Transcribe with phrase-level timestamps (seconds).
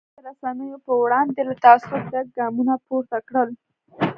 [0.03, 3.49] ګوند د رسنیو پر وړاندې له تعصب ډک ګامونه پورته کړل.